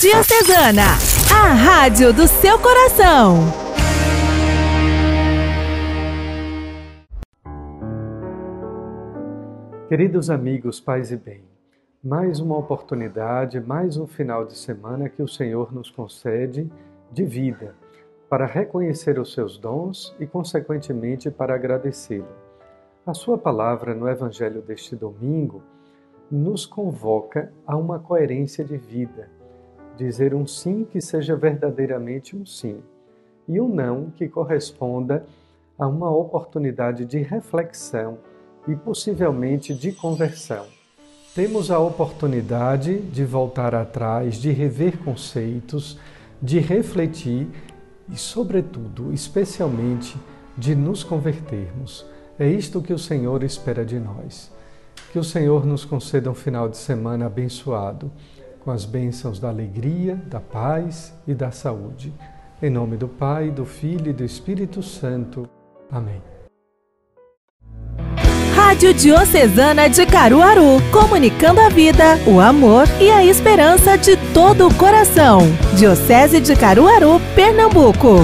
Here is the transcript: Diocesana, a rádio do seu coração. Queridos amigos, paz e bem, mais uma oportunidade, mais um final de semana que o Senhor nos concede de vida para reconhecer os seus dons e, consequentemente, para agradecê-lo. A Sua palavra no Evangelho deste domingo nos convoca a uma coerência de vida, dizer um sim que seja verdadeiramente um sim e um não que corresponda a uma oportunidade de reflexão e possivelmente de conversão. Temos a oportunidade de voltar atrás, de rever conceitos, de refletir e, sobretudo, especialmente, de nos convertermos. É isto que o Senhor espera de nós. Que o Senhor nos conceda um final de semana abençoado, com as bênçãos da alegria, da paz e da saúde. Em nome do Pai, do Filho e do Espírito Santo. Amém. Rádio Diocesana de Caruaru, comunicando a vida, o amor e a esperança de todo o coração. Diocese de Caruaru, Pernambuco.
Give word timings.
Diocesana, 0.00 0.94
a 1.34 1.54
rádio 1.54 2.12
do 2.12 2.28
seu 2.28 2.56
coração. 2.60 3.34
Queridos 9.88 10.30
amigos, 10.30 10.78
paz 10.78 11.10
e 11.10 11.16
bem, 11.16 11.42
mais 12.00 12.38
uma 12.38 12.56
oportunidade, 12.56 13.58
mais 13.58 13.96
um 13.96 14.06
final 14.06 14.44
de 14.44 14.56
semana 14.56 15.08
que 15.08 15.20
o 15.20 15.26
Senhor 15.26 15.74
nos 15.74 15.90
concede 15.90 16.70
de 17.10 17.24
vida 17.24 17.74
para 18.30 18.46
reconhecer 18.46 19.18
os 19.18 19.32
seus 19.32 19.58
dons 19.58 20.14
e, 20.20 20.28
consequentemente, 20.28 21.28
para 21.28 21.56
agradecê-lo. 21.56 22.28
A 23.04 23.14
Sua 23.14 23.36
palavra 23.36 23.96
no 23.96 24.08
Evangelho 24.08 24.62
deste 24.62 24.94
domingo 24.94 25.60
nos 26.30 26.64
convoca 26.64 27.52
a 27.66 27.76
uma 27.76 27.98
coerência 27.98 28.64
de 28.64 28.76
vida, 28.76 29.28
dizer 29.98 30.32
um 30.32 30.46
sim 30.46 30.84
que 30.84 31.00
seja 31.00 31.34
verdadeiramente 31.34 32.36
um 32.36 32.46
sim 32.46 32.80
e 33.48 33.60
um 33.60 33.68
não 33.68 34.10
que 34.10 34.28
corresponda 34.28 35.26
a 35.76 35.88
uma 35.88 36.10
oportunidade 36.10 37.04
de 37.04 37.18
reflexão 37.18 38.18
e 38.68 38.76
possivelmente 38.76 39.74
de 39.74 39.90
conversão. 39.90 40.66
Temos 41.34 41.70
a 41.70 41.78
oportunidade 41.78 43.00
de 43.00 43.24
voltar 43.24 43.74
atrás, 43.74 44.36
de 44.36 44.50
rever 44.50 44.98
conceitos, 44.98 45.98
de 46.40 46.58
refletir 46.60 47.48
e, 48.08 48.16
sobretudo, 48.16 49.12
especialmente, 49.12 50.16
de 50.56 50.74
nos 50.74 51.02
convertermos. 51.02 52.06
É 52.38 52.48
isto 52.48 52.82
que 52.82 52.92
o 52.92 52.98
Senhor 52.98 53.42
espera 53.42 53.84
de 53.84 53.98
nós. 53.98 54.52
Que 55.12 55.18
o 55.18 55.24
Senhor 55.24 55.64
nos 55.64 55.84
conceda 55.84 56.30
um 56.30 56.34
final 56.34 56.68
de 56.68 56.76
semana 56.76 57.26
abençoado, 57.26 58.10
com 58.68 58.72
as 58.72 58.84
bênçãos 58.84 59.40
da 59.40 59.48
alegria, 59.48 60.16
da 60.26 60.40
paz 60.40 61.14
e 61.26 61.32
da 61.32 61.50
saúde. 61.50 62.12
Em 62.62 62.68
nome 62.68 62.98
do 62.98 63.08
Pai, 63.08 63.50
do 63.50 63.64
Filho 63.64 64.10
e 64.10 64.12
do 64.12 64.22
Espírito 64.22 64.82
Santo. 64.82 65.48
Amém. 65.90 66.20
Rádio 68.54 68.92
Diocesana 68.92 69.88
de 69.88 70.04
Caruaru, 70.04 70.82
comunicando 70.92 71.62
a 71.62 71.70
vida, 71.70 72.18
o 72.26 72.40
amor 72.40 72.84
e 73.00 73.10
a 73.10 73.24
esperança 73.24 73.96
de 73.96 74.18
todo 74.34 74.68
o 74.68 74.74
coração. 74.74 75.38
Diocese 75.74 76.38
de 76.38 76.54
Caruaru, 76.54 77.18
Pernambuco. 77.34 78.18